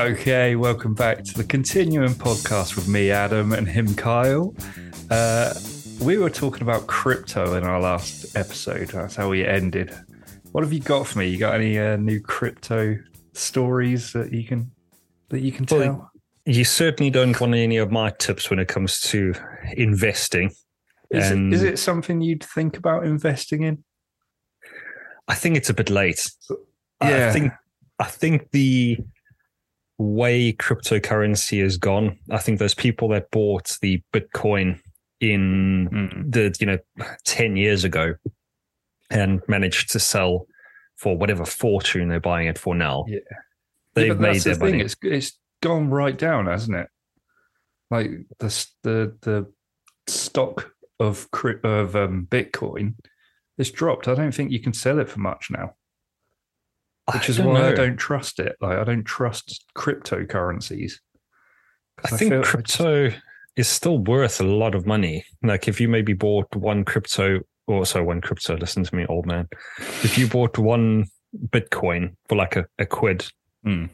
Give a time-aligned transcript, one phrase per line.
[0.00, 4.54] Okay, welcome back to the Continuum podcast with me, Adam, and him, Kyle.
[5.10, 5.52] Uh,
[6.00, 8.88] we were talking about crypto in our last episode.
[8.88, 9.94] That's how we ended.
[10.52, 11.28] What have you got for me?
[11.28, 12.96] You got any uh, new crypto
[13.34, 14.70] stories that you can
[15.28, 15.78] that you can tell?
[15.78, 16.10] Well,
[16.46, 19.34] you certainly don't want any of my tips when it comes to
[19.74, 20.50] investing.
[21.10, 23.84] Is, it, is it something you'd think about investing in?
[25.28, 26.26] I think it's a bit late.
[27.02, 27.28] Yeah.
[27.28, 27.52] I think
[27.98, 28.98] I think the
[30.00, 34.80] way cryptocurrency has gone, I think those people that bought the Bitcoin
[35.20, 36.32] in Mm.
[36.32, 36.78] the you know
[37.24, 38.14] 10 years ago
[39.10, 40.46] and managed to sell
[40.96, 43.04] for whatever fortune they're buying it for now.
[43.06, 43.18] Yeah.
[43.94, 44.80] They've Yeah, made that's their the thing.
[44.80, 46.88] It's it's gone right down, hasn't it?
[47.90, 49.52] Like the the the
[50.06, 51.28] stock of
[51.64, 52.94] of um, Bitcoin
[53.58, 54.08] has dropped.
[54.08, 55.74] I don't think you can sell it for much now,
[57.12, 58.56] which is why I don't trust it.
[58.60, 60.92] Like I don't trust cryptocurrencies.
[62.04, 63.10] I think feel- I just- crypto
[63.56, 65.24] is still worth a lot of money.
[65.42, 69.26] Like if you maybe bought one crypto, or sorry, one crypto, listen to me, old
[69.26, 69.48] man.
[70.02, 71.06] If you bought one
[71.48, 73.26] Bitcoin for like a, a quid
[73.66, 73.88] a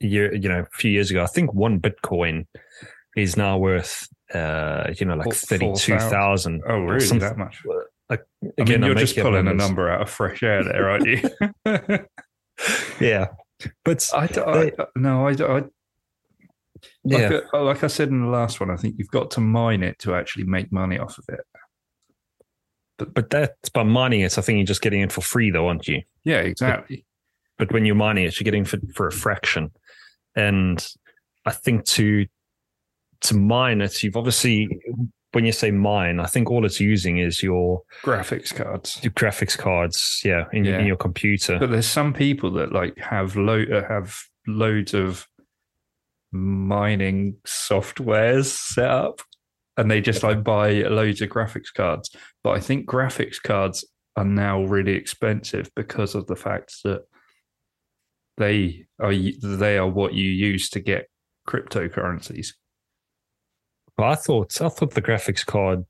[0.00, 2.46] year, you know, a few years ago, I think one Bitcoin
[3.16, 6.62] is now worth, uh, you know, like Four- 32,000.
[6.66, 7.18] Oh, or really?
[7.18, 7.62] That much?
[8.10, 8.18] I
[8.56, 11.20] again, mean, I'm you're just pulling a number out of fresh air there, aren't you?
[13.00, 13.28] Yeah.
[13.84, 15.62] But I, I, I no, I
[17.04, 19.40] yeah, Like, uh, like I said in the last one, I think you've got to
[19.40, 21.40] mine it to actually make money off of it.
[22.98, 24.38] but but that's by mining it.
[24.38, 26.02] I think you're just getting it for free though, aren't you?
[26.24, 27.04] Yeah, exactly.
[27.58, 29.70] but when you're mining it, you're getting for, for a fraction.
[30.36, 30.86] And
[31.46, 32.26] I think to
[33.22, 34.68] to mine it, you've obviously
[35.32, 38.98] when you say mine, I think all it's using is your, Graphics cards.
[39.02, 40.78] your graphics cards, yeah, in, Yeah.
[40.80, 41.58] in your computer.
[41.58, 44.16] But there's some people that like have lo- uh, have
[44.46, 45.26] loads of
[46.32, 49.20] mining softwares set up,
[49.76, 52.10] and they just like buy loads of graphics cards.
[52.42, 53.84] But I think graphics cards
[54.16, 57.02] are now really expensive because of the fact that
[58.36, 61.06] they are they are what you use to get
[61.48, 62.48] cryptocurrencies.
[63.98, 65.84] But I thought I thought the graphics card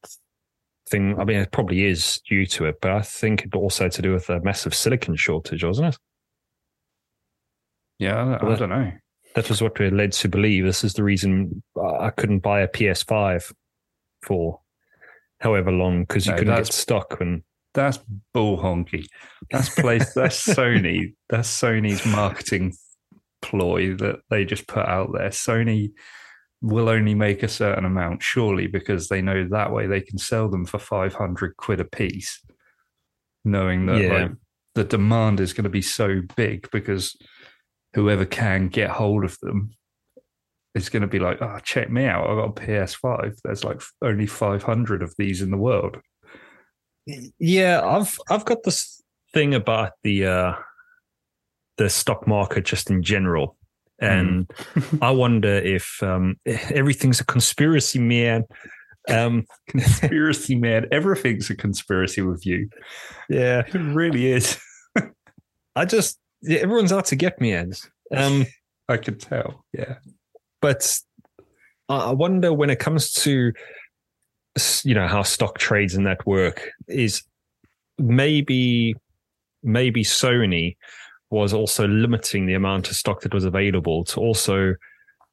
[0.88, 1.20] thing.
[1.20, 4.02] I mean, it probably is due to it, but I think it also had to
[4.02, 5.98] do with a massive silicon shortage, wasn't it?
[7.98, 8.92] Yeah, I, I don't know.
[9.34, 10.64] That was what we're led to believe.
[10.64, 13.52] This is the reason I couldn't buy a PS5
[14.22, 14.60] for
[15.40, 17.44] however long because you No, couldn't get stock when
[17.74, 17.98] That's
[18.32, 19.04] bull honky.
[19.50, 20.14] That's place.
[20.14, 21.12] that's Sony.
[21.28, 22.74] That's Sony's marketing
[23.42, 25.28] ploy that they just put out there.
[25.28, 25.90] Sony
[26.60, 30.48] will only make a certain amount, surely, because they know that way they can sell
[30.48, 32.42] them for five hundred quid a piece,
[33.44, 34.14] knowing that Yeah.
[34.24, 34.30] like
[34.74, 37.16] the demand is going to be so big because
[37.94, 39.70] whoever can get hold of them
[40.74, 42.28] is going to be like, oh, check me out.
[42.28, 43.40] I've got a PS5.
[43.42, 45.98] There's like only 500 of these in the world.
[47.38, 49.02] Yeah, I've I've got this
[49.32, 50.54] thing about the uh
[51.78, 53.56] the stock market just in general.
[54.00, 54.50] And
[55.02, 58.44] I wonder if um everything's a conspiracy, man.
[59.08, 60.86] Um conspiracy man.
[60.92, 62.68] Everything's a conspiracy with you.
[63.28, 63.62] yeah.
[63.66, 64.58] It really is.
[65.76, 67.74] I just yeah, everyone's out to get me, Ed.
[68.14, 68.46] Um
[68.88, 69.64] I could tell.
[69.72, 69.96] Yeah.
[70.62, 70.98] but
[71.88, 73.52] I I wonder when it comes to
[74.84, 77.22] you know how stock trades and that work is
[77.98, 78.94] maybe
[79.62, 80.76] maybe Sony
[81.30, 84.74] was also limiting the amount of stock that was available to also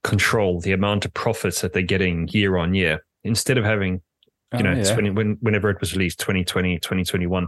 [0.03, 4.01] control the amount of profits that they're getting year on year instead of having
[4.55, 4.93] you know Oh, yeah.
[4.93, 7.47] 20, when, whenever it was released 2020 2021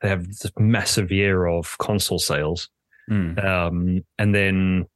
[0.00, 2.68] they have this massive year of console sales
[3.10, 3.44] Mm.
[3.44, 4.86] um, and then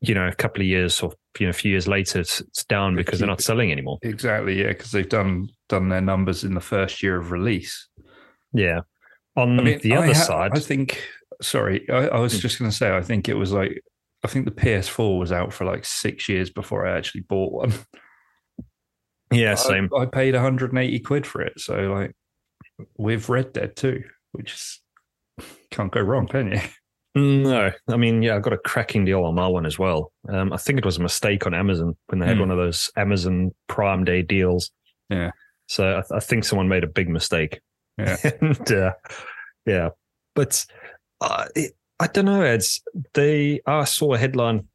[0.00, 2.64] you know a couple of years or you know a few years later it's, it's
[2.64, 4.58] down because they're not selling anymore Exactly.
[4.58, 4.68] Yeah.
[4.68, 7.86] Because they've done done their numbers in the first year of release.
[8.54, 8.80] yeah
[9.36, 11.02] on I mean, the other ha- side I think.
[11.42, 12.40] Sorry, I, I was Hmm.
[12.40, 12.94] just going to say.
[12.96, 13.82] I think it was like.
[14.22, 17.72] I think the PS4 was out for like six years before I actually bought one.
[19.32, 21.54] yeah same I, paid 180 quid for it.
[21.58, 22.14] So like,
[22.98, 24.02] with Red Dead 2,
[24.32, 24.80] which is
[25.70, 26.60] can't go wrong, can you?
[27.16, 30.52] no i mean yeah i got a cracking deal on my one as well um,
[30.52, 32.42] i think it was a mistake on amazon when they had Hmm.
[32.42, 34.70] one of those amazon prime day deals
[35.08, 35.32] Yeah.
[35.66, 37.60] so i, I think someone made a big mistake
[37.98, 38.16] Yeah.
[38.40, 38.92] and uh,
[39.66, 39.88] yeah
[40.36, 40.64] but
[41.20, 42.82] uh, it, i don't know Eds.
[43.14, 44.66] they i saw a headline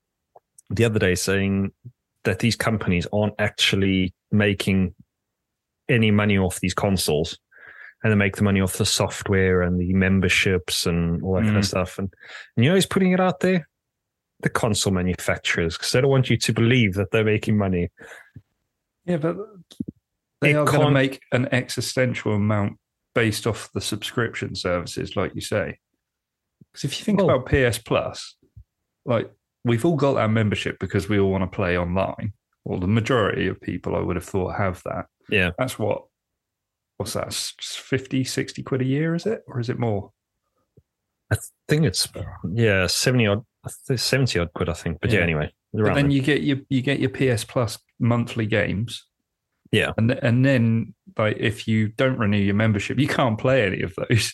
[0.70, 1.72] the other day saying
[2.24, 4.94] that these companies aren't actually making
[5.90, 7.38] any money off these consoles
[8.04, 11.58] and they make the money off the software and the memberships and all that kind
[11.58, 11.68] of Mm.
[11.68, 12.12] stuff and,
[12.56, 13.68] and you know he's putting it out there
[14.42, 17.90] the console manufacturers because they don't want you to believe that they're making money.
[19.06, 19.38] Yeah, but
[20.42, 22.78] they It are going to make an existential amount
[23.16, 25.80] based off the subscription services, like you say.
[26.76, 28.36] Because if you think Well- about PS Plus,
[29.06, 29.32] like
[29.64, 32.34] we've all got our membership because we all want to play online.
[32.66, 35.06] Well, the majority of people I would have thought have that.
[35.30, 35.52] Yeah.
[35.58, 36.04] That's what,
[36.98, 39.42] what's that, s- 50, 60 quid a year, is it?
[39.48, 40.12] Or is it more?
[41.32, 41.38] I
[41.68, 42.08] think it's
[42.54, 45.00] yeah, seventy odd, I think seventy odd quid, I think.
[45.02, 45.24] But yeah, Yeah.
[45.24, 46.12] anyway, But then there.
[46.12, 49.08] you get your you get your PS Plus monthly games.
[49.72, 49.92] Yeah.
[49.98, 53.96] And and then like if you don't renew your membership, you can't play any of
[53.96, 54.34] those.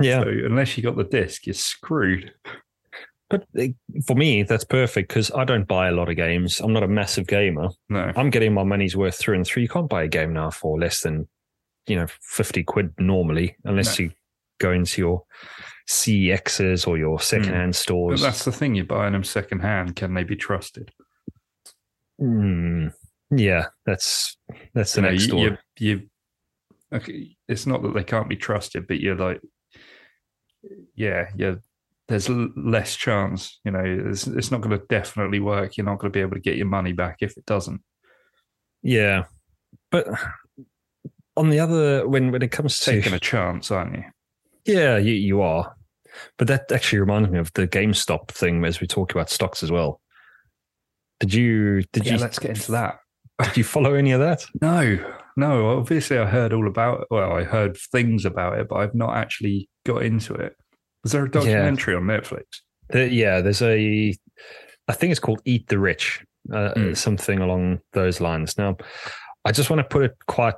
[0.00, 0.22] Yeah.
[0.22, 2.32] So unless you got the disc, you're screwed.
[3.30, 3.66] But uh,
[4.06, 6.60] for me, that's perfect because I don't buy a lot of games.
[6.60, 7.68] I'm not a massive gamer.
[7.90, 8.10] No.
[8.16, 9.62] I'm getting my money's worth through and through.
[9.62, 11.28] You can't buy a game now for less than,
[11.86, 14.04] you know, 50 quid normally, unless No.
[14.06, 14.12] you
[14.60, 15.24] go into your
[15.90, 18.20] CEXs or your secondhand But stores.
[18.22, 19.94] that's the thing, you're buying them secondhand.
[19.96, 20.90] Can they be trusted?
[22.20, 22.92] Mm,
[23.30, 24.36] yeah, that's
[24.74, 25.42] that's the You know, next you, story.
[25.78, 26.08] you, you
[26.92, 29.40] okay, it's not that they can't be trusted, but you're like,
[30.94, 31.56] yeah, yeah.
[32.08, 33.82] There's less chance, you know.
[33.84, 35.76] It's, it's not going to definitely work.
[35.76, 37.82] You're not going to be able to get your money back if it doesn't.
[38.82, 39.24] Yeah,
[39.90, 40.06] but
[41.36, 44.04] on the other, when when it comes to Taking a chance, aren't you?
[44.64, 45.74] Yeah, you, you are.
[46.36, 49.70] But that actually reminds me of the GameStop thing as we talk about stocks as
[49.70, 50.00] well.
[51.20, 52.98] Did you did yeah, you let's get into that.
[53.42, 54.44] did you follow any of that?
[54.60, 54.98] No,
[55.36, 55.78] no.
[55.78, 57.06] Obviously, I heard all about it.
[57.10, 60.54] Well, I heard things about it, but I've not actually got into it.
[61.02, 62.42] Was there a documentary on Netflix?
[62.90, 64.14] The- yeah, there's a
[64.88, 66.96] I think it's called Eat the Rich, uh, Mm.
[66.96, 68.56] something along those lines.
[68.56, 68.76] Now,
[69.44, 70.54] I just want to put it quite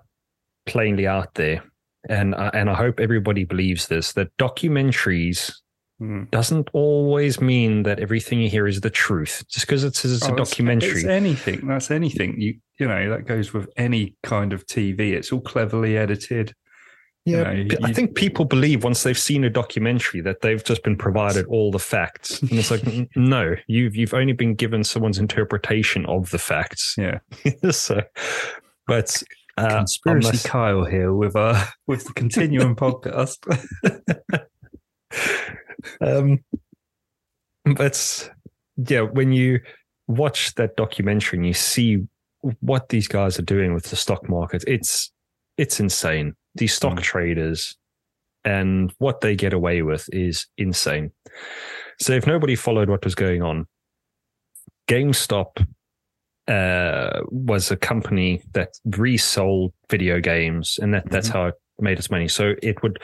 [0.66, 1.62] plainly out there,
[2.08, 5.52] and I, and I hope everybody believes this that documentaries
[5.98, 6.24] Hmm.
[6.30, 9.44] doesn't always mean that everything you hear is the truth.
[9.50, 10.88] Just because it says it's Oh, a documentary.
[10.92, 11.66] It's anything.
[11.66, 12.40] That's anything.
[12.40, 15.12] You you know that goes with any kind of TV.
[15.12, 16.54] It's all cleverly edited.
[17.26, 20.40] You Yeah, know, p- I you- think people believe once they've seen a documentary that
[20.40, 22.82] they've just been provided all the facts, and it's like,
[23.16, 26.94] no, you've you've only been given someone's interpretation of the facts.
[26.98, 27.18] Yeah.
[27.70, 28.02] so,
[28.86, 29.22] but
[29.58, 33.36] uh, Conspiracy must- Kyle here with uh with the Continuum podcast.
[36.00, 36.38] um,
[37.76, 38.30] but
[38.88, 39.60] yeah, when you
[40.08, 41.98] watch that documentary and you see
[42.60, 45.12] what these guys are doing with the stock market, it's
[45.60, 46.34] it's insane.
[46.54, 47.02] These stock Mm.
[47.02, 47.76] traders
[48.44, 51.12] and what they get away with is insane.
[52.00, 53.66] So if nobody followed what was going on,
[54.88, 55.66] GameStop
[56.48, 61.32] uh, was a company that resold video games, and that, that's Mhm.
[61.32, 62.26] how it made its money.
[62.26, 62.98] So it would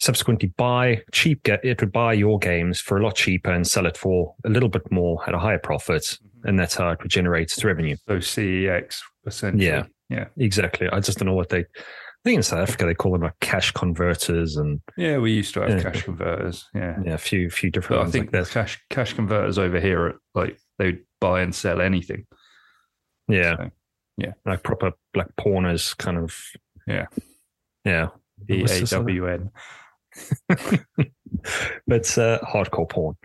[0.00, 1.48] subsequently buy cheap.
[1.48, 4.68] It would buy your games for a lot cheaper and sell it for a little
[4.68, 7.96] bit more at a higher profit, and that's how it would generate its revenue.
[8.06, 9.64] so CEX essentially.
[9.66, 9.84] Yeah.
[10.14, 10.26] Yeah.
[10.36, 10.88] Exactly.
[10.88, 11.60] I just don't know what they.
[11.60, 15.52] I think in South Africa they call them like cash converters and Yeah, we used
[15.54, 15.82] to have Yeah.
[15.82, 16.68] cash converters.
[16.74, 16.96] Yeah.
[17.04, 20.58] yeah, a few few different I think like cash cash converters over here are like
[20.78, 22.26] they would buy and sell anything.
[23.28, 23.70] Yeah, So,
[24.18, 24.32] yeah.
[24.46, 26.34] like proper like pawners kind of.
[26.86, 27.06] Yeah.
[27.84, 28.08] yeah.
[28.48, 29.50] E A W N.
[31.86, 33.16] But uh, Hardcore Pawn.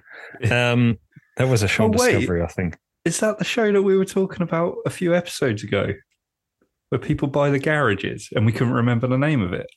[0.52, 0.98] Um,
[1.38, 2.14] that was a show Oh, wait.
[2.14, 2.78] Discovery, I think.
[3.06, 5.94] Is that the show that we were talking about a few episodes ago?
[6.90, 9.68] Where people buy the garages and we couldn't remember the name of it.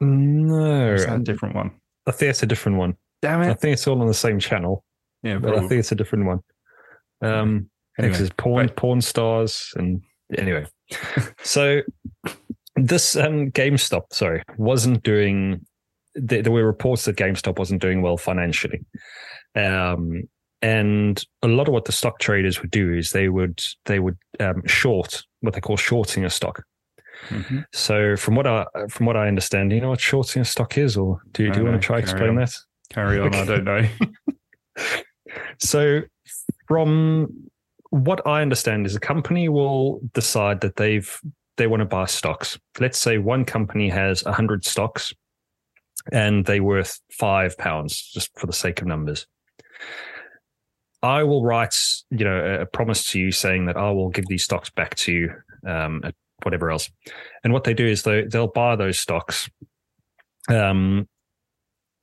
[0.00, 1.70] No, Or is that a different one?
[2.06, 2.94] I think it's a different one.
[3.22, 3.50] Damn it.
[3.50, 4.84] I think it's all on the same channel,
[5.22, 6.40] Yeah, but I think it's a different one.
[7.22, 8.76] Um, Anyway, because it's porn, right.
[8.76, 10.02] porn stars, and
[10.36, 10.66] anyway.
[11.42, 11.80] so
[12.76, 15.64] this um, GameStop, sorry, wasn't doing.
[16.14, 18.84] There, there were reports that GameStop wasn't doing well financially,
[19.54, 20.24] um,
[20.60, 24.18] and a lot of what the stock traders would do is they would they would
[24.40, 26.62] um, short what they call shorting a stock.
[27.28, 27.64] Mhm.
[27.72, 30.76] So from what I from what I understand, do you know what shorting a stock
[30.76, 32.36] is, or do you, do you want no, to try carry explain on.
[32.36, 32.54] that?
[32.90, 33.34] Carry on.
[33.34, 33.88] I don't know.
[35.58, 36.02] So,
[36.68, 37.48] from
[37.90, 41.20] what I understand, is a company will decide that they've
[41.56, 42.58] they want to buy stocks.
[42.78, 45.12] Let's say one company has a hundred stocks,
[46.12, 49.26] and they're worth five pounds, just for the sake of numbers.
[51.06, 51.76] I will write,
[52.10, 55.12] you know, a- promise to you saying that I will give these stocks back to
[55.12, 55.30] you,
[55.66, 56.90] um, at whatever else.
[57.44, 59.48] And what they do is they they'll buy those stocks,
[60.48, 61.08] um,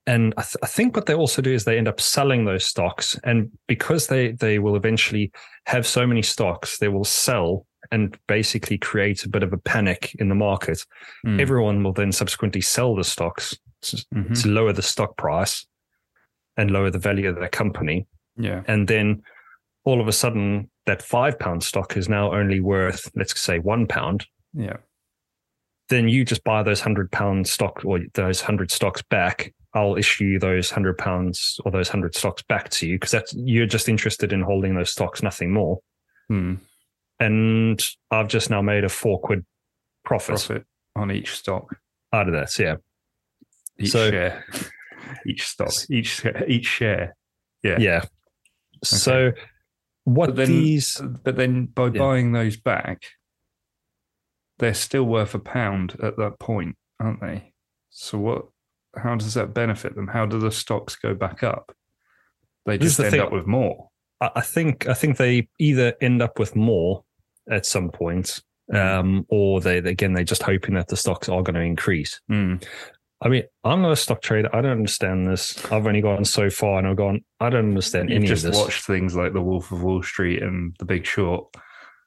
[0.06, 2.66] and I, th- I think what they also do is they end up selling those
[2.66, 5.32] stocks and because they they will eventually
[5.66, 10.14] have so many stocks they will sell and basically create a bit of a panic
[10.20, 10.80] in the market
[11.24, 11.40] Hmm.
[11.40, 14.42] everyone will then subsequently sell the stocks to, Mhm.
[14.42, 15.66] to lower the stock price
[16.58, 18.06] and lower the value of their company
[18.36, 18.64] Yeah.
[18.68, 19.22] and then
[19.86, 23.86] all of a sudden that five pound stock is now only worth, let's say, one
[23.88, 24.78] pound, Yeah.
[25.90, 29.54] then you just buy those hundred pound stock or those hundred stocks back.
[29.76, 33.34] I'll issue you those hundred pounds or those hundred stocks back to you because that's
[33.36, 35.80] you're just interested in holding those stocks, nothing more.
[36.28, 36.56] Hmm.
[37.20, 39.46] And I've just now made a four quid
[40.06, 40.64] profit, Profit
[40.96, 41.76] on each stock,
[42.12, 42.58] out of that.
[42.60, 42.76] Yeah.
[43.80, 44.46] each So- share,
[45.28, 47.16] each stock, each each share.
[47.64, 47.78] Yeah.
[47.80, 48.04] Yeah.
[48.84, 49.32] So
[50.06, 52.00] what But then- these But then by Yeah.
[52.00, 53.04] buying those back,
[54.60, 57.54] they're still worth a pound at that point, aren't they?
[57.90, 58.46] So what?
[58.96, 60.08] How does that benefit them?
[60.08, 61.76] How do the stocks go back up?
[62.66, 63.22] They just the end thing.
[63.22, 63.90] up with more.
[64.22, 67.04] I think I think they either end up with more
[67.50, 68.42] at some point,
[68.74, 72.22] um, or they again they're just hoping that the stocks are going to increase.
[72.30, 72.56] Hmm.
[73.24, 74.54] I mean, I'm not a stock trader.
[74.54, 75.64] I don't understand this.
[75.72, 77.22] I've only gone so far, and I've gone.
[77.40, 78.58] I don't understand You any just of this.
[78.60, 81.46] Just watched things like The Wolf of Wall Street and The Big Short.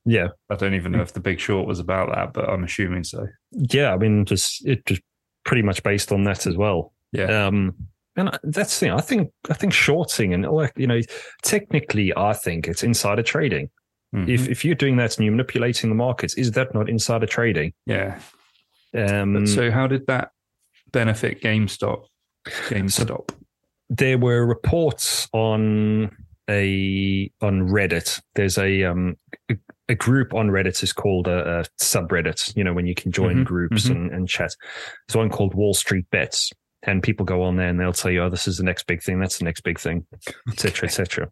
[0.05, 3.03] Yeah, I don't even know if The Big Short was about that, but I'm assuming
[3.05, 3.27] so.
[3.51, 3.93] yeah.
[3.93, 5.01] I mean, just it just
[5.45, 6.93] pretty much based on that as well.
[7.13, 7.47] Yeah.
[7.47, 7.75] Um,
[8.17, 8.93] and that's the thing.
[8.95, 11.01] I think I think shorting and like you know,
[11.43, 13.71] technically, I think it's insider trading.
[14.15, 14.29] Mhm.
[14.29, 17.73] If if you're doing that and you're manipulating the markets, is that not insider trading?
[17.87, 18.21] yeah.
[18.95, 20.31] Um, so how did that
[20.93, 22.05] benefit GameStop?
[22.69, 23.31] GameStop.
[23.91, 26.11] there were reports on
[26.49, 28.21] a on Reddit.
[28.35, 29.17] There's a um
[29.51, 29.57] a,
[29.89, 32.57] a group on Reddit is called a, a subreddit.
[32.57, 33.91] You know when you can join Mhm, groups mhm.
[33.93, 34.55] and, and chat.
[35.09, 36.53] There's one called Wall Street Bets,
[36.85, 39.03] and people go on there and they'll tell you, "Oh, this is the next big
[39.03, 39.19] thing.
[39.19, 40.07] That's the next big thing,"
[40.53, 40.87] etc.
[40.89, 41.29] etc.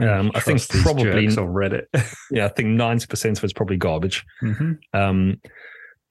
[0.00, 1.86] Um, I think probably on Reddit.
[2.30, 4.24] yeah, I think ninety percent of it's probably garbage.
[4.42, 4.78] Mhm.
[4.94, 5.40] Um,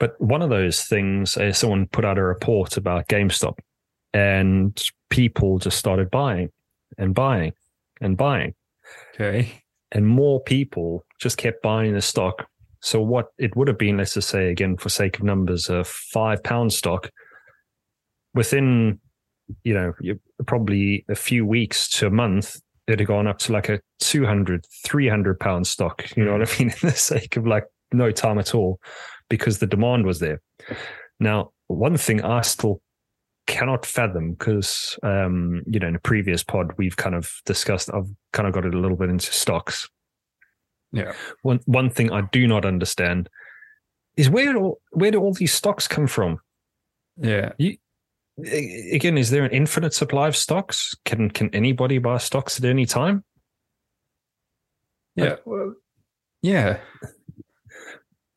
[0.02, 3.60] but one of those things, uh, someone put out a report about GameStop,
[4.16, 6.50] and people just started buying
[6.98, 7.54] and buying
[8.02, 8.56] and buying,
[9.14, 9.62] Okay.
[9.92, 12.48] and more people just kept buying the stock.
[12.82, 15.84] So what it would have been, let's just say again, for sake of numbers, a
[15.84, 17.12] five pound stock
[18.34, 19.00] within,
[19.64, 19.94] you know,
[20.48, 24.66] probably a few weeks to a month, it had gone up to like a 200,
[24.88, 26.04] 300 pound stock.
[26.18, 26.74] You know what I mean?
[26.82, 28.80] In the sake of like no time at all,
[29.32, 30.42] because the demand was there.
[31.20, 32.82] Now, one thing I still
[33.48, 38.10] cannot fathom because, um, you know, in a previous pod, we've kind of discussed, I've
[38.34, 39.90] kind of got it a little bit into stocks.
[40.92, 41.14] Yeah.
[41.42, 43.30] One, one thing I do not understand
[44.18, 46.40] is where, do all, where do all these stocks come from?
[47.18, 47.54] Yeah.
[47.60, 47.80] A-
[48.94, 50.96] Again, is there an infinite supply of stocks?
[51.06, 53.24] Can can anybody buy stocks at any time?
[55.16, 55.36] Yeah.
[55.46, 55.76] Well,
[56.42, 56.80] yeah.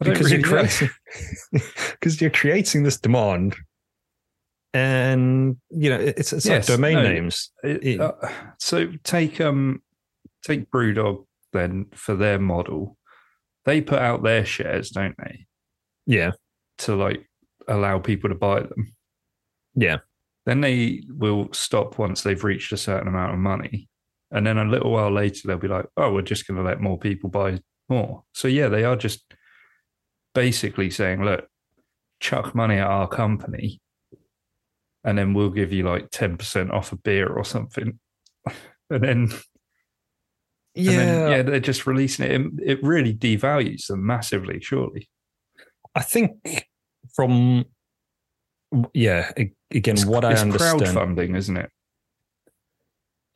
[0.05, 0.91] Because you're creating
[1.91, 3.57] because you're creating this demand,
[4.73, 7.03] and you know it's it's Yes, like domain no.
[7.03, 7.51] names.
[7.63, 8.13] It- uh,
[8.59, 9.83] so take um
[10.43, 12.97] take Brewdog then for their model.
[13.65, 15.47] They put out their shares, don't they,
[16.07, 16.33] Yeah,
[16.79, 17.27] to like
[17.67, 18.95] allow people to buy them.
[19.75, 19.99] Yeah.
[20.45, 23.89] Then they will stop once they've reached a certain amount of money.
[24.31, 26.81] And then a little while later they'll be like, "Oh, we're just going to let
[26.83, 27.59] more people buy
[27.89, 29.25] more." So yeah, they are just
[30.35, 31.47] basically saying, "Look,
[32.21, 33.81] chuck money at our company
[35.05, 37.99] and then we'll give you like 10% off a beer or something."
[38.91, 39.19] And then
[40.76, 42.53] and then, yeah, they're just releasing it.
[42.62, 45.09] It- really devalues them massively, surely.
[45.95, 46.69] I think
[47.17, 47.64] from
[48.93, 49.31] yeah
[49.71, 50.81] again It's, what I it's understand.
[50.83, 51.71] crowdfunding, isn't it?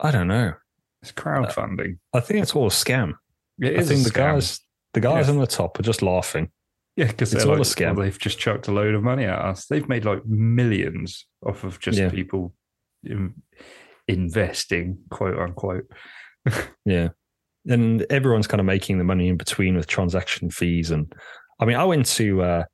[0.01, 0.55] I don't know.
[1.03, 1.99] It's crowdfunding.
[2.13, 3.15] I think it's all a scam.
[3.61, 4.15] It I think a the scam.
[4.15, 4.61] guys
[4.95, 5.33] the guys Yeah.
[5.35, 6.51] on the top are just laughing.
[6.99, 7.95] Yeah, because it's all a like, scam.
[7.97, 9.67] well, they've just chucked a load of money at us.
[9.67, 12.11] They've made like millions off of just Yeah.
[12.11, 12.53] people
[13.05, 13.35] in,
[14.09, 15.85] investing, quote unquote.
[16.85, 17.09] Yeah.
[17.67, 20.91] And everyone's kind of making the money in between with transaction fees.
[20.91, 21.13] And
[21.61, 22.65] I mean, I went to, uh,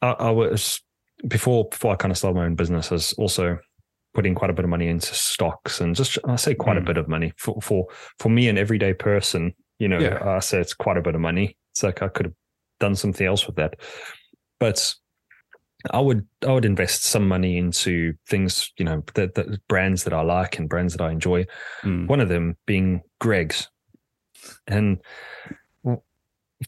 [0.00, 0.80] I, I was,
[1.26, 3.58] before, before I kind of started my own business, I was also
[4.14, 6.86] putting quite a bit of money into stocks and just, I say quite a Mm.
[6.86, 7.86] bit of money for, for,
[8.18, 10.18] for me, an everyday person, you know, Yeah.
[10.24, 11.56] I say it's quite a bit of money.
[11.72, 12.34] It's like I could have
[12.80, 13.76] done something else with that.
[14.60, 14.94] But
[15.90, 20.12] I would I would invest some money into things, you know, the, the brands that
[20.12, 21.46] I like and brands that I enjoy.
[21.82, 22.08] Mm.
[22.08, 23.68] One of them being Greggs.
[24.66, 25.00] And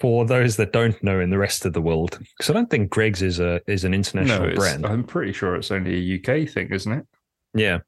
[0.01, 2.91] for those that don't know in the rest of the world, because I don't think
[2.91, 4.87] Greggs is a is an international it's, brand.
[4.87, 7.07] I'm pretty sure it's only a UK thing, isn't it?
[7.55, 7.79] Yeah.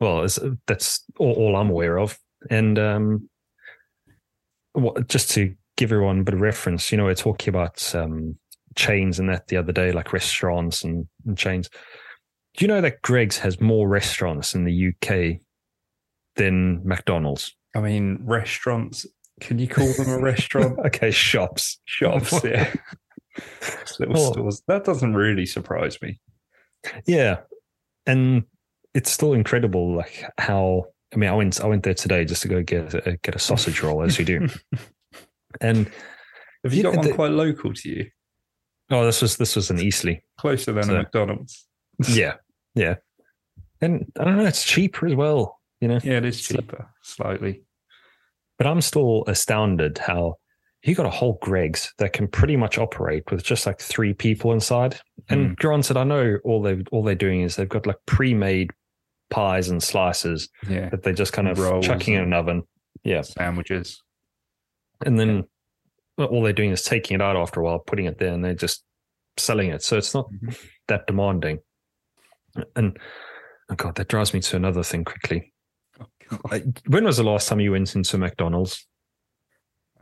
[0.00, 2.18] Well, it's, that's all, all I'm aware of.
[2.48, 3.28] And um,
[4.72, 8.36] what, just to give everyone a bit of reference, you know, we're talking about um,
[8.76, 11.70] chains and that the other day, like restaurants and, and chains.
[12.54, 15.40] Do you know that Greggs has more restaurants in the UK
[16.36, 17.56] than McDonald's?
[17.74, 19.06] I mean, restaurants.
[19.40, 20.78] Can you call them a restaurant?
[20.86, 21.80] okay, shops.
[21.86, 22.70] Shops, yeah.
[23.98, 24.62] Little stores.
[24.68, 26.20] That doesn't really surprise me.
[27.06, 27.38] Yeah,
[28.04, 28.44] and
[28.92, 30.88] it's still incredible, like how.
[31.14, 33.38] I mean, I went I went there today just to go get a, get a
[33.38, 34.48] sausage roll, as you do,
[35.60, 35.90] and
[36.64, 38.10] Have you got one the- quite local to you?
[38.90, 40.20] oh, this was this was in Eastleigh.
[40.38, 41.66] Closer than So- a McDonald's.
[42.08, 42.34] Yeah,
[42.74, 42.94] yeah,
[43.82, 45.98] and I don't know, it's cheaper as well, you know.
[46.02, 47.62] Yeah, it is So- cheaper, slightly.
[48.56, 50.36] But I'm still astounded how
[50.82, 54.52] you got a whole Greggs that can pretty much operate with just like three people
[54.52, 54.98] inside.
[55.28, 55.52] And hmm.
[55.54, 58.70] granted, I know all they all they're doing is they've got like pre-made
[59.28, 60.88] pies and slices Yeah.
[60.88, 62.62] that they're just kind of Rolls chucking in an oven.
[63.04, 64.02] Yeah, Sandwiches.
[65.04, 65.44] And then
[66.18, 68.54] all they're doing is taking it out after a while, putting it there, and they're
[68.54, 68.84] just
[69.36, 69.82] selling it.
[69.82, 70.56] So it's not Mhm.
[70.88, 71.60] that demanding.
[72.76, 72.98] And
[73.70, 75.52] oh god, that drives me to another thing quickly.
[76.00, 78.86] Oh, When was the last time you went into McDonald's?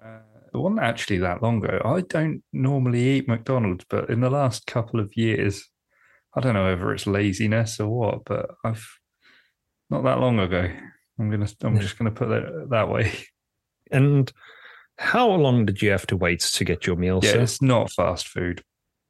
[0.02, 0.20] Uh,
[0.52, 1.80] it wasn't actually that long ago.
[1.84, 5.68] I don't normally eat McDonald's, but in the last couple of years,
[6.34, 8.86] I don't know whether it's laziness or what, but I've
[9.90, 10.70] not that long ago.
[11.18, 11.48] I'm gonna.
[11.62, 13.12] I'm just gonna put it that way.
[13.90, 14.30] And
[14.98, 17.20] how long did you have to wait to get your meal?
[17.22, 17.40] Yeah, sir?
[17.42, 18.62] it's not fast food.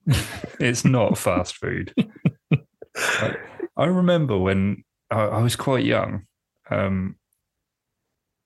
[0.60, 1.94] it's not fast food.
[2.94, 3.36] I,
[3.76, 6.24] I remember when I, I was quite young.
[6.70, 7.16] Um,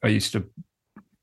[0.04, 0.48] I used to.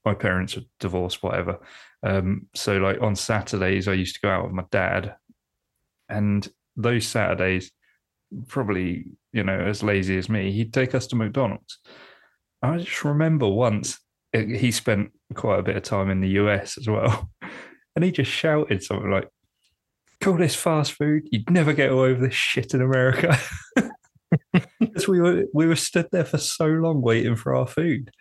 [0.04, 1.60] My parents were divorced, whatever.
[2.04, 5.16] Um, so, like on Saturdays, I used to go out with my dad,
[6.10, 7.72] and those Saturdays,
[8.48, 11.80] probably you know as lazy as me, he'd take us to McDonald's.
[12.62, 14.00] I just remember once
[14.34, 17.30] he spent quite a bit of time in the US as well,
[17.96, 19.28] and he just shouted something like,
[20.22, 21.24] "Call this fast food?
[21.32, 23.38] You'd never get away with this shit in America."
[24.80, 28.12] Because we were we were stood there for so long waiting for our food.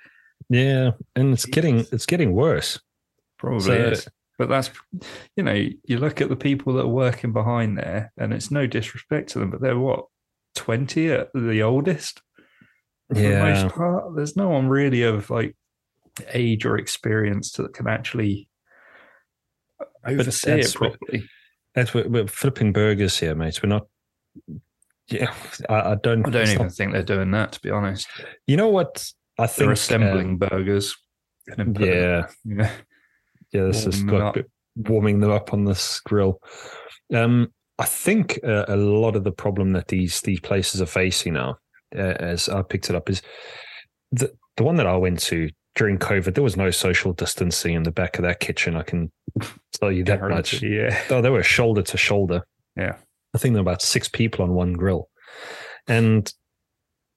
[0.49, 2.81] yeah, and it's getting it's getting worse.
[3.39, 4.09] Probably So- is.
[4.39, 4.71] But that's,
[5.37, 8.69] you know, you look at the people that are working behind there, and it's no
[8.69, 10.05] disrespect to them, but they're what,
[10.55, 12.23] 20 at the oldest?
[13.09, 14.15] For the Yeah, most part.
[14.15, 15.57] There's no one really of like
[16.33, 18.49] age or experience that can actually
[20.07, 21.29] oversee it what- properly.
[21.75, 23.63] that's what we're flipping burgers here, mates.
[23.63, 23.87] We're not.
[25.09, 25.33] Yeah,
[25.69, 26.27] I, I don't.
[26.27, 28.07] I don't even not- think they're doing that, to be honest.
[28.47, 29.11] you know what?
[29.39, 30.97] I think They're assembling burgers.
[31.57, 32.71] and then yeah, yeah.
[33.53, 34.37] This is got
[34.77, 36.41] warming them up on this grill.
[37.15, 41.35] Um, I think uh, a lot of the problem that these these places are facing
[41.35, 41.59] now,
[41.97, 43.23] uh, as I picked it up, is
[44.13, 46.35] the the one that I went to during COVID.
[46.35, 48.77] There was no social distancing in the back of that kitchen.
[48.77, 49.11] I can
[49.73, 50.61] tell you that much.
[50.61, 51.03] guarantee, Yeah.
[51.11, 52.43] Oh, they were shoulder to shoulder.
[52.77, 52.97] Yeah.
[53.35, 55.09] I think there were about six people on one grill.
[55.87, 56.31] And,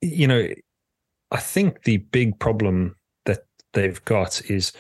[0.02, 0.48] you know,
[1.32, 2.96] I think the big problem
[3.26, 3.40] that
[3.74, 4.74] they've got is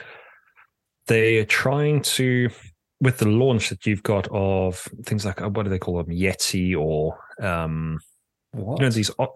[1.08, 2.50] they're trying to,
[3.02, 6.16] with the launch that you've got of things like, uh, what do they call them?
[6.16, 8.00] Yeti or, um,
[8.52, 8.80] What?
[8.80, 9.34] you know, these, what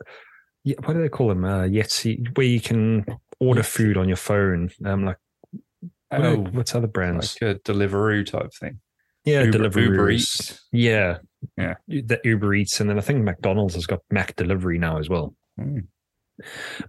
[0.63, 1.43] do they call them?
[1.43, 3.05] Uh, Yeti, where you can
[3.39, 4.69] order food on your phone.
[4.83, 5.17] Um, like,
[6.09, 7.37] what are- oh, what's other brands?
[7.41, 8.79] like a Deliveroo type thing.
[9.25, 9.85] yeah, Uber, Deliveroo.
[9.89, 10.65] Uber Eats.
[10.71, 11.17] Yeah.
[11.57, 11.75] Yeah.
[11.87, 12.79] The Uber Eats.
[12.79, 15.35] And then I think McDonald's has got McDelivery now as well.
[15.59, 15.79] Hmm.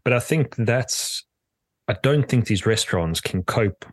[0.05, 1.25] But I think that's,
[1.89, 3.85] I don't think these restaurants can cope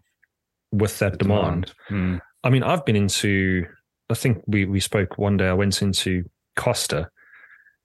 [0.72, 1.74] with that demand.
[1.88, 2.18] Hmm.
[2.44, 3.66] I mean, I've been into,
[4.10, 6.24] I think we, we spoke one day, I went into
[6.56, 7.10] Costa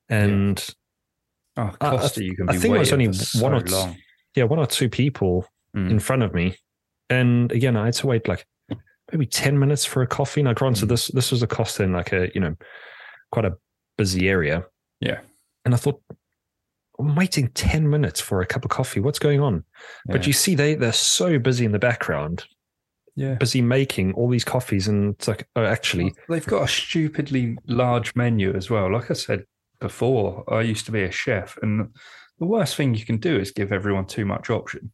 [0.08, 0.64] and
[1.56, 3.60] Oh, I- I Costa, you can I be think it was only one so or
[3.60, 3.96] t- long.
[4.38, 5.88] Yeah, one or two people Hmm.
[5.90, 6.56] in front of me.
[7.10, 8.46] And again, I had to wait like
[9.12, 10.42] maybe 10 minutes for a coffee.
[10.42, 10.88] Now, granted, Mm.
[10.90, 12.54] this, this was a Costa in like a, you know,
[13.30, 13.56] quite a
[13.98, 14.64] busy area.
[15.00, 15.20] Yeah.
[15.64, 16.00] And I thought,
[16.98, 19.00] I'm waiting 10 minutes for a cup of coffee.
[19.00, 19.64] What's going on?
[20.06, 22.44] But you see, they, they're so busy in the background,
[23.16, 23.34] yeah.
[23.34, 24.88] busy making all these coffees.
[24.88, 28.90] And it's like, oh, actually, They've got a stupidly large menu as well.
[28.92, 29.44] Like I said
[29.80, 31.90] before, I used to be a chef, and
[32.38, 34.92] the worst thing you can do is give everyone too much option.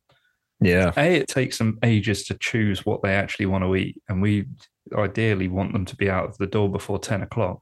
[0.60, 0.92] yeah.
[0.96, 4.46] A, it takes them ages to choose what they actually want to eat, and we
[4.94, 7.60] ideally want them to be out of the door before 10 o'clock.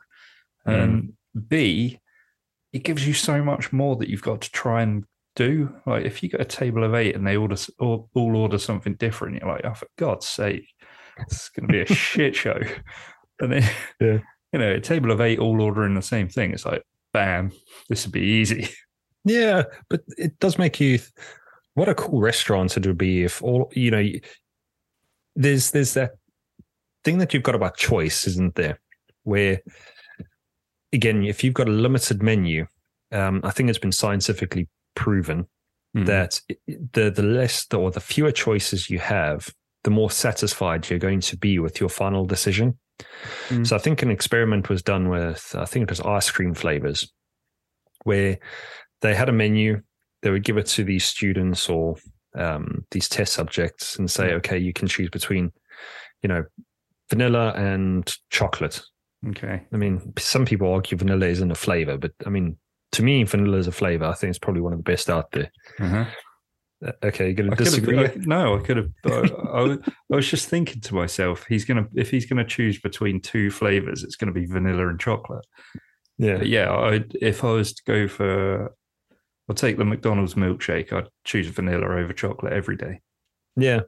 [0.66, 0.83] Mm.
[0.83, 1.12] And
[1.49, 1.99] B,
[2.73, 5.05] it gives you so much more that you've got to try and
[5.37, 5.75] do.
[5.87, 8.95] Like if you get a table of eight and they order all, all order something
[8.95, 10.66] different, you're like, oh, for God's sake,
[11.18, 12.61] it's going to be a shit show.
[13.40, 14.18] And then, Yeah.
[14.53, 16.53] you know, a table of eight all ordering the same thing.
[16.53, 17.53] It's like, bam,
[17.88, 18.68] this would be easy.
[19.24, 20.98] Yeah, but it does make you.
[21.74, 24.04] What a cool restaurant it would be if all you know.
[25.35, 26.12] There's there's that
[27.04, 28.78] thing that you've got about choice, isn't there?
[29.22, 29.61] Where
[30.92, 32.66] again, if you've got a limited menu,
[33.12, 35.46] um, I think it's been scientifically proven
[35.96, 36.06] Mhm.
[36.06, 36.40] that
[36.92, 39.48] the the less or the fewer choices you have,
[39.85, 42.78] the more satisfied you're going to be with your final decision.
[43.48, 43.66] Mm.
[43.66, 47.11] So I think an experiment was done with I think it was ice cream flavors,
[48.04, 48.38] where
[49.02, 49.82] they had a menu.
[50.22, 51.96] They would give it to these students or
[52.36, 54.32] um, these test subjects and say, Mm.
[54.36, 55.52] okay, you can choose between,
[56.22, 56.44] you know,
[57.10, 58.80] vanilla and chocolate.
[59.28, 59.62] Okay.
[59.72, 62.56] I mean, some people argue vanilla isn't a flavor, but I mean,
[62.92, 64.04] to me, vanilla is a flavor.
[64.06, 65.50] I think it's probably one of the best out there.
[65.78, 66.04] Uh-huh.
[66.84, 67.98] Uh, Okay, you're going to disagree?
[67.98, 68.90] I- no, I could have.
[69.06, 72.80] I, I, was- I was just thinking to myself, he's gonna if he's gonna choose
[72.80, 75.44] between two flavors, it's gonna be vanilla and chocolate.
[76.18, 78.74] yeah, But yeah, I if I was to go for,
[79.52, 80.94] I'll take the McDonald's milkshake.
[80.94, 83.00] I'd choose vanilla over chocolate every day.
[83.54, 83.80] yeah.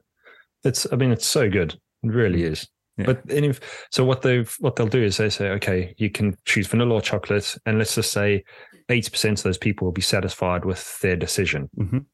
[0.63, 0.85] It's.
[0.91, 1.73] I mean, it's so good.
[2.03, 2.67] It really is.
[2.97, 3.05] Yeah.
[3.07, 6.37] But and if so, what they've what they'll do is they say, okay, you can
[6.45, 8.43] choose vanilla or chocolate, and let's just say
[8.89, 11.67] eighty percent of those people will be satisfied with their decision.
[11.77, 12.05] Mhm.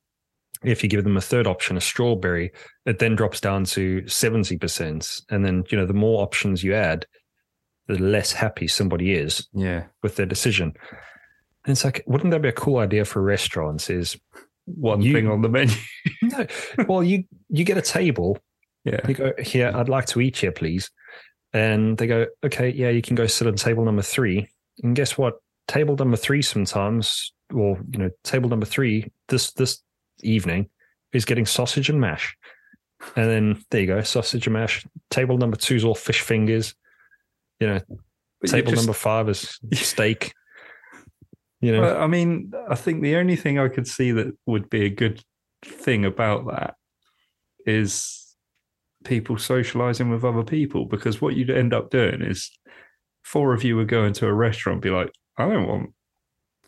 [0.63, 2.51] If you give them a third option, a strawberry,
[2.85, 6.73] it then drops down to seventy percent, and then you know the more options you
[6.73, 7.05] add,
[7.87, 10.73] the less happy somebody is Yeah, with their decision.
[11.65, 13.89] And it's like, wouldn't that be a cool idea for restaurants?
[13.89, 14.17] Is
[14.65, 15.75] one You- thing on the menu.
[16.23, 16.45] no,
[16.87, 18.37] well, you you get a table,
[18.83, 19.71] yeah, you go here.
[19.73, 20.89] I'd like to eat here, please.
[21.53, 24.47] And they go, okay, yeah, you can go sit on table number three.
[24.83, 25.35] And guess what?
[25.67, 29.81] Table number three sometimes, or you know, table number three this this
[30.21, 30.69] evening
[31.13, 32.35] is getting sausage and mash.
[33.15, 34.85] And then there you go, sausage and mash.
[35.09, 36.73] Table number two is all fish fingers.
[37.59, 37.79] You know,
[38.39, 40.33] But table just- number five is steak.
[41.61, 44.69] You know, Well, I mean, I think the only thing I could see that would
[44.69, 45.23] be a good
[45.63, 46.75] thing about that
[47.65, 48.35] is
[49.03, 52.51] people socializing with other people because what you'd end up doing is
[53.23, 55.93] four of you would go into a restaurant and be like, I don't want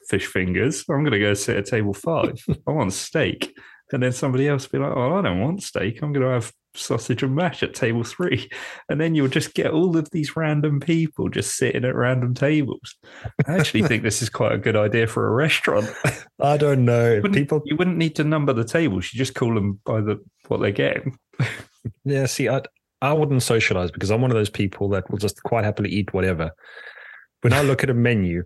[0.07, 0.85] fish fingers.
[0.89, 2.43] I'm going to go sit at table five.
[2.67, 3.55] I want steak.
[3.91, 6.01] And then somebody else would be like, Oh, I don't want steak.
[6.01, 8.49] I'm going to have sausage and mash at table three.
[8.89, 12.95] And then you'll just get all of these random people just sitting at random tables.
[13.47, 15.87] I actually think this is quite a good idea for a restaurant.
[16.41, 17.15] I don't know.
[17.21, 19.13] Wouldn't- People You wouldn't need to number the tables.
[19.13, 21.17] You just call them by the what they're getting.
[22.05, 22.61] Yeah, see, I
[23.01, 26.13] I wouldn't socialize because I'm one of those people that will just quite happily eat
[26.13, 26.51] whatever.
[27.41, 28.43] When I look at a menu,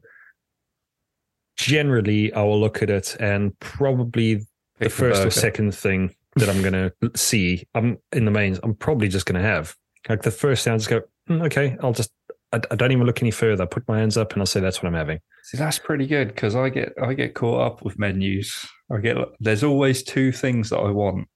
[1.55, 4.45] generally I will look at it and probably the
[4.79, 8.59] Pick a first or second thing that I'm going to see, I'm in the mains,
[8.63, 9.75] I'm probably just going to have.
[10.09, 12.11] Like the first thing, I just go, "Mm, okay, I'll just,
[12.53, 13.63] I, I don't even look any further.
[13.63, 15.19] I put my hands up and I'll say that's what I'm having.
[15.43, 18.65] See, that's pretty good because I get I get caught up with menus.
[18.91, 21.27] I get there's always two things that I want,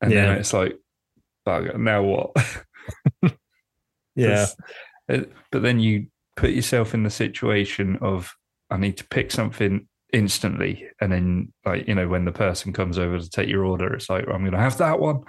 [0.00, 0.26] and Yeah.
[0.26, 0.76] then it's like,
[1.46, 1.76] bugger.
[1.78, 2.30] Now what?
[4.14, 4.26] Yeah.
[4.26, 4.56] It's-
[5.08, 8.32] uh, But then you put yourself in the situation of
[8.70, 12.98] I need to pick something instantly, and then like you know when the person comes
[12.98, 15.22] over to take your order, it's like I'm going to have that one,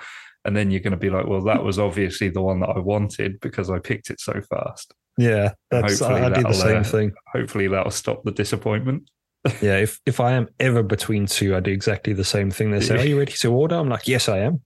[0.46, 2.80] and then you're going to be like, well, that was obviously the one that I
[2.80, 4.94] wanted because I picked it so fast.
[5.18, 5.54] Yeah.
[5.72, 7.12] That's, Hopefully I, I the same uh, thing.
[7.32, 9.10] Hopefully that'll stop the disappointment.
[9.62, 12.72] Yeah, if if I am ever between two, I do exactly the same thing.
[12.72, 14.62] They say, "Are you ready to order?" I'm like, "Yes, I am.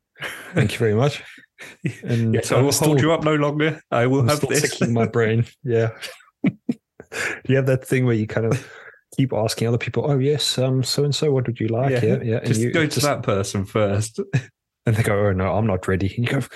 [0.54, 1.24] Thank you very much."
[2.04, 3.82] And Yes, I will hold you up no longer.
[3.90, 4.78] I will I'm have still this.
[4.78, 5.48] ticking my brain.
[5.64, 5.90] Yeah.
[6.44, 8.72] you have that thing where you kind of
[9.18, 12.22] keep asking other people, "Oh yes, um, so and so, what would you like?" Yeah,
[12.24, 12.38] yeah.
[12.38, 14.20] And Just you go to that person first.
[14.86, 16.48] and they go, "Oh no, I'm not ready." And you go,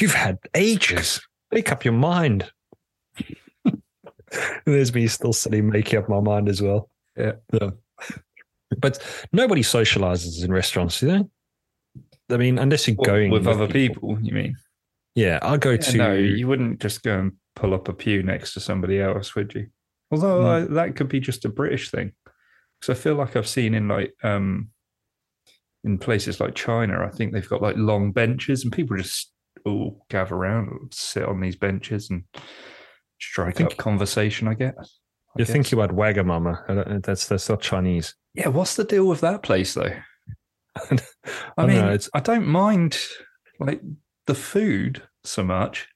[0.00, 1.20] "You've had ages.
[1.52, 2.50] Make up your mind."
[3.66, 3.82] and
[4.66, 6.90] there's me still sitting making up my mind as well.
[7.16, 7.32] Yeah.
[7.52, 7.70] Yeah.
[8.78, 8.98] But
[9.32, 12.34] nobody socializes in restaurants, do they?
[12.34, 14.18] I mean, unless you're going with other people.
[14.20, 14.56] you mean?
[15.14, 15.96] Yeah, I'll go Yeah, to.
[15.96, 19.54] no, you wouldn't just go and pull up a pew next to somebody else, would
[19.54, 19.68] you?
[20.10, 20.48] Although No.
[20.48, 22.12] I, that could be just a British thing,
[22.80, 24.70] because I feel like I've seen in like um
[25.84, 29.32] in places like China, I think they've got like long benches, and people just
[29.64, 32.24] all gather around, and sit on these benches, and
[33.20, 34.48] strike think- up conversation.
[34.48, 34.74] I guess.
[34.78, 35.52] I You're guess.
[35.52, 36.68] thinking about Wagamama.
[36.68, 38.14] Uh, uh, that's that's not Chinese.
[38.34, 39.92] Yeah, what's the deal with that place though?
[40.76, 40.98] I,
[41.56, 42.98] I mean, know, it's- I don't mind
[43.60, 43.80] like
[44.26, 45.88] the food so much,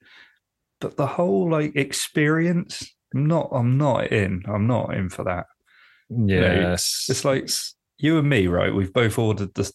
[0.79, 3.49] but the whole like experience, I'm not.
[3.51, 4.43] I'm not in.
[4.47, 5.45] I'm not in for that.
[6.09, 7.49] Yes, It's like
[7.97, 8.73] you and me, right?
[8.73, 9.71] We've both ordered this.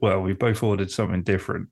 [0.00, 1.68] Well, we've both ordered something different,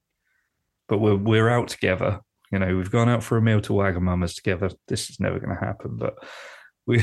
[0.89, 2.21] but we're we're out together.
[2.53, 4.71] You know, we've gone out for a meal to Wagamama's together.
[4.89, 6.15] This is never going to happen, but
[6.87, 7.03] we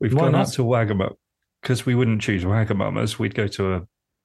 [0.00, 0.48] we've Why gone not?
[0.48, 1.14] out to Wagamama
[1.62, 3.18] because we wouldn't choose Wagamama's.
[3.18, 3.82] We'd go to a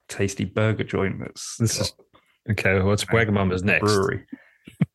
[0.08, 1.92] tasty burger joint that's This is-
[2.50, 2.80] okay.
[2.80, 3.82] What's Wagamama's next.
[3.84, 4.24] brewery.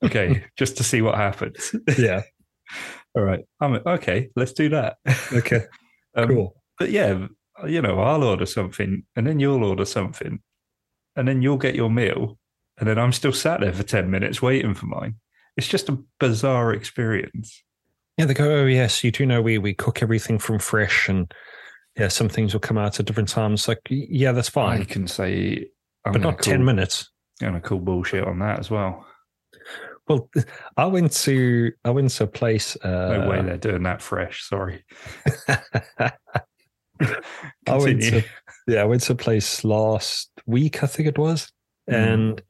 [0.03, 1.73] Okay, just to see what happens.
[1.97, 2.21] Yeah.
[3.15, 3.45] All right.
[3.59, 4.29] I'm okay.
[4.35, 4.97] Let's do that.
[5.33, 5.65] Okay.
[6.15, 6.55] Um, Cool.
[6.77, 7.27] But yeah,
[7.67, 10.39] you know, I'll order something, and then you'll order something,
[11.15, 12.37] and then you'll get your meal,
[12.77, 15.15] and then I'm still sat there for ten minutes waiting for mine.
[15.57, 17.63] It's just a bizarre experience.
[18.17, 21.31] Yeah, they go, oh yes, you do know we we cook everything from fresh, and
[21.97, 23.67] yeah, some things will come out at different times.
[23.67, 25.67] Like, yeah, that's fine, I can say,
[26.05, 27.09] I'm but not ten minutes.
[27.41, 29.05] I'm gonna call bullshit on that as well.
[30.07, 30.29] Well,
[30.77, 32.75] I went to I went to a place.
[32.83, 34.43] Uh, No way they're doing that fresh.
[34.47, 34.83] Sorry.
[35.97, 36.11] I
[37.77, 38.23] went to
[38.67, 41.51] yeah, I went to a place last week, I think it was,
[41.89, 42.13] Mm.
[42.13, 42.41] and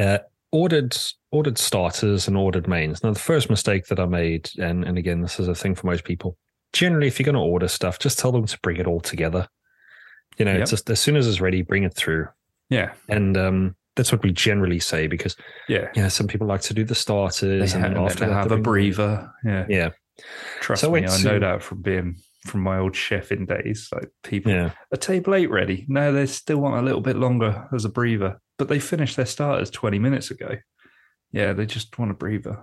[0.00, 0.18] uh,
[0.52, 0.96] ordered
[1.32, 3.02] ordered starters and ordered mains.
[3.02, 5.86] Now, the first mistake that I made, and and again, this is a thing for
[5.88, 6.36] most people.
[6.72, 9.48] Generally, if you're going to order stuff, just tell them to bring it all together.
[10.38, 10.68] You know, Yep.
[10.68, 12.28] just as soon as it's ready, bring it through,
[12.68, 15.36] Yeah, and um, that's what we generally say because
[15.68, 15.88] yeah.
[15.94, 18.32] you know some people like to do the They starters and have, then after they
[18.32, 19.30] have they a breather.
[19.44, 19.90] Yeah, Yeah,
[20.60, 23.90] trust So me, went I know to- that from being from my old chefing days.
[23.92, 24.70] Like people, yeah.
[24.90, 25.84] a table eight ready.
[25.86, 29.26] No, they still want a little bit longer as a breather, but they finished their
[29.26, 30.56] starters twenty minutes ago.
[31.30, 32.58] Yeah, they just want a breather.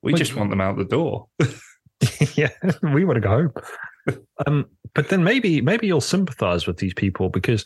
[0.00, 1.26] We just want them out the door.
[2.36, 2.50] yeah,
[2.84, 3.52] we want to go home.
[4.46, 7.64] um, but then maybe maybe you'll sympathise with these people because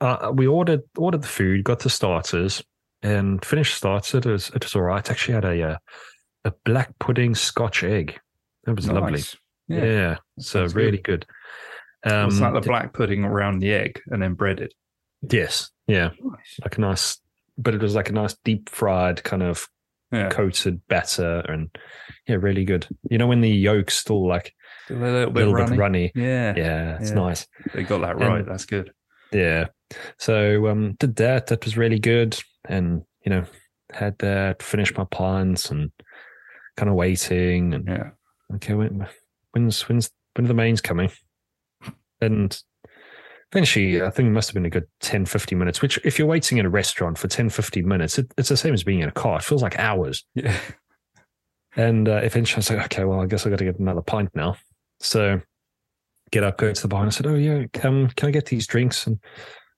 [0.00, 2.62] uh, we ordered ordered the food, got the starters,
[3.02, 4.14] and finished starters.
[4.14, 5.08] It was it was all right.
[5.10, 5.78] Actually, had a uh,
[6.44, 8.18] a black pudding Scotch egg.
[8.66, 9.22] It was lovely.
[9.68, 10.16] Yeah, Yeah.
[10.38, 11.26] so really good.
[12.04, 14.72] Um, Was that the black pudding around the egg and then breaded?
[15.30, 16.60] yes, yeah, Nice.
[16.62, 17.20] like a nice,
[17.58, 19.66] but it was like a nice deep fried kind of
[20.12, 21.70] Yeah, coated batter, and
[22.28, 22.86] yeah, really good.
[23.10, 24.54] You know when the yolk's still like
[24.88, 25.70] a little bit little runny.
[25.70, 26.12] bit runny.
[26.14, 27.16] Yeah, Yeah, it's Yeah.
[27.16, 27.46] nice.
[27.74, 28.46] they got that And- right.
[28.46, 28.92] That's good.
[29.32, 29.66] Yeah.
[30.18, 31.46] So um did that.
[31.46, 32.38] That was really good.
[32.68, 33.44] And, you know,
[33.92, 35.90] had that, finished my pints and
[36.76, 38.10] kind of waiting and Yeah,
[38.56, 39.06] okay, when,
[39.52, 41.10] when's when's when are the mains coming?
[42.20, 42.60] And
[43.52, 46.28] eventually I think it must have been a good 10, 15 minutes, which if you're
[46.28, 49.08] waiting in a restaurant for 10, 15 minutes, it, it's the same as being in
[49.08, 49.38] a car.
[49.38, 50.24] It feels like hours.
[50.34, 50.56] yeah.
[51.76, 54.02] And uh, eventually I was like, okay, well, I guess I got to get another
[54.02, 54.56] pint now.
[55.00, 55.40] So
[56.32, 58.46] get up, go to the bar, and I said, oh yeah, um, can I get
[58.46, 59.06] these drinks?
[59.06, 59.20] And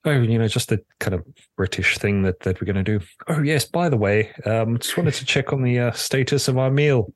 [0.05, 1.25] oh, you know, just the kind of
[1.57, 3.05] British thing that that we're going to do.
[3.29, 6.59] Oh yes, by the way, um, just wanted to check on the uh, status of
[6.59, 7.13] our meal.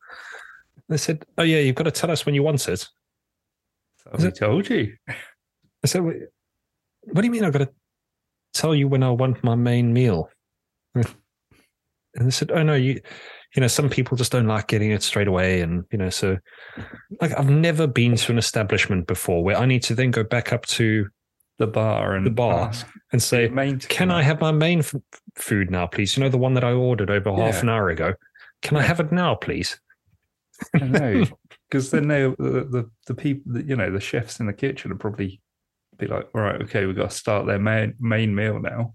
[0.88, 2.88] They said, oh yeah, you've got to tell us when you want it.
[4.12, 4.94] I we told you.
[5.08, 7.70] I said, what do you mean I've got to
[8.52, 10.28] tell you when I want my main meal?
[10.94, 11.06] And
[12.14, 13.00] they said, oh no, you,
[13.56, 15.62] you know, some people just don't like getting it straight away.
[15.62, 16.38] And, you know, so
[17.20, 20.52] like I've never been to an establishment before where I need to then go back
[20.52, 21.08] up to
[21.58, 22.72] The bar and The bar.
[23.12, 24.94] and say, main can I have my main f-
[25.36, 26.16] food now, please?
[26.16, 28.14] You know, the one that I ordered over half an hour ago.
[28.62, 29.78] Can I have it now, please?
[30.74, 31.24] I know
[31.70, 34.98] because then they the, the the people you know the chefs in the kitchen will
[34.98, 35.40] probably
[35.98, 38.94] be like, all right, okay, we've got to start their main main meal now.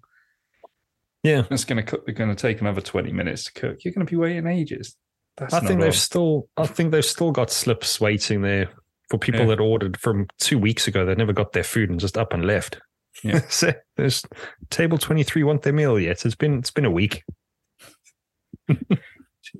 [1.24, 1.44] Yeah.
[1.52, 2.06] It's going to cook.
[2.06, 3.84] They're going to take another twenty minutes to cook.
[3.84, 4.96] You're going to be waiting ages.
[5.38, 5.80] That's I think on.
[5.80, 8.70] they've still, I think they've still got slips waiting there
[9.10, 9.48] for people Yeah.
[9.48, 11.06] that ordered from two weeks ago.
[11.06, 12.80] They never got their food and just up and left.
[13.24, 13.42] Yeah.
[13.50, 14.24] so there's
[14.70, 16.26] table twenty three want their meal yet.
[16.26, 17.24] It's been it's been a week.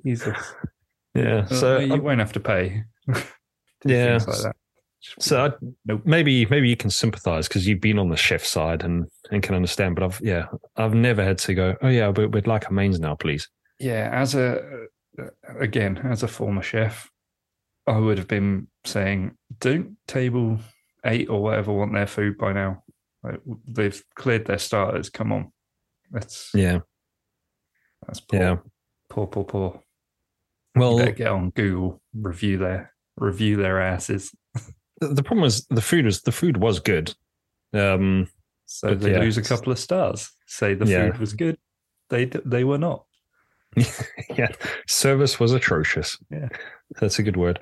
[0.04, 0.36] Jesus.
[1.14, 1.38] Yeah.
[1.38, 2.84] Uh, So you um, won't have to pay.
[3.84, 4.18] yeah.
[4.26, 4.56] Like that.
[5.18, 5.50] So I,
[5.86, 6.02] Nope.
[6.04, 9.54] maybe maybe you can sympathise because you've been on the chef side and and can
[9.54, 9.94] understand.
[9.96, 11.74] But I've yeah I've never had to go.
[11.82, 13.48] Oh yeah, but we'd like a mains now, please.
[13.78, 14.60] yeah, as a
[15.58, 17.10] again as a former chef,
[17.90, 20.58] I would have been saying, don't table
[21.04, 22.82] eight or whatever want their food by now.
[23.22, 25.10] Like, they've cleared their starters.
[25.10, 25.52] Come on,
[26.10, 26.80] that's Yeah.
[28.06, 28.56] that's poor, Yeah.
[29.08, 29.82] poor, poor, poor.
[30.74, 34.32] Well, get on Google, review their review their asses.
[35.00, 37.14] the the problem was the food was the food was good.
[37.74, 38.28] Um,
[38.66, 39.18] So they yeah.
[39.18, 40.30] lose a couple of stars.
[40.46, 41.10] Say the Yeah.
[41.10, 41.58] food was good.
[42.08, 43.04] They they were not.
[44.36, 44.48] yeah,
[44.86, 46.18] service was atrocious.
[46.30, 46.48] Yeah.
[47.00, 47.60] that's a good word.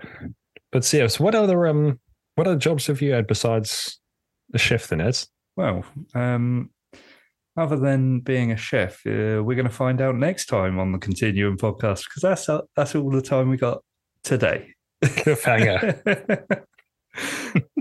[0.72, 2.00] But so, yeah, so what other um
[2.34, 3.98] what other jobs have you had besides
[4.50, 5.18] the chef then, Ed?
[5.56, 6.70] Well, um,
[7.56, 10.98] other than being a chef, uh, we're going to find out next time on the
[10.98, 13.82] Continuum podcast because that's uh, that's all the time we got
[14.22, 14.72] today.
[15.02, 16.00] Cliffhanger.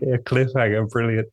[0.02, 1.28] yeah, cliffhanger, brilliant.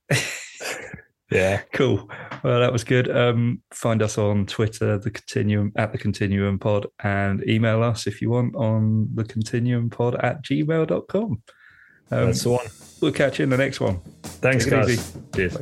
[1.31, 1.63] Yeah.
[1.73, 2.11] cool.
[2.43, 3.15] Well, that was good.
[3.15, 8.21] Um, find us on Twitter, the Continuum at the Continuum Pod, and email us if
[8.21, 11.43] you want on the Continuum Pod at gmail.com.
[12.11, 12.67] Um, That's the one.
[13.01, 14.01] we'll catch you in the next one.
[14.23, 15.17] Thanks, Take guys.
[15.35, 15.57] Cheers.